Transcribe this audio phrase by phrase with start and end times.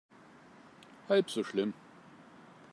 [1.09, 1.75] Halb so schlimm.